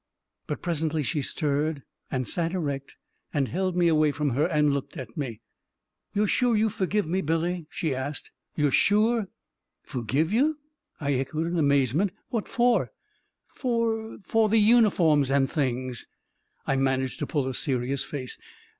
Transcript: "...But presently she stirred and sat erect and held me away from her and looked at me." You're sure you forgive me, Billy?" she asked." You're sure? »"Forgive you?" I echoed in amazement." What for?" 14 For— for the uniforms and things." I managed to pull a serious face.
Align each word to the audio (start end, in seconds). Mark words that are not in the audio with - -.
"...But 0.47 0.63
presently 0.63 1.03
she 1.03 1.21
stirred 1.21 1.83
and 2.09 2.27
sat 2.27 2.53
erect 2.53 2.95
and 3.31 3.47
held 3.47 3.75
me 3.77 3.87
away 3.87 4.11
from 4.11 4.31
her 4.31 4.47
and 4.47 4.73
looked 4.73 4.97
at 4.97 5.15
me." 5.15 5.41
You're 6.15 6.25
sure 6.25 6.55
you 6.57 6.69
forgive 6.69 7.05
me, 7.05 7.21
Billy?" 7.21 7.67
she 7.69 7.93
asked." 7.93 8.31
You're 8.55 8.71
sure? 8.71 9.27
»"Forgive 9.93 10.33
you?" 10.33 10.57
I 10.99 11.13
echoed 11.13 11.45
in 11.45 11.59
amazement." 11.59 12.13
What 12.31 12.47
for?" 12.47 12.89
14 13.57 14.21
For— 14.23 14.23
for 14.27 14.49
the 14.49 14.57
uniforms 14.57 15.29
and 15.29 15.47
things." 15.47 16.07
I 16.65 16.77
managed 16.77 17.19
to 17.19 17.27
pull 17.27 17.47
a 17.47 17.53
serious 17.53 18.03
face. 18.03 18.39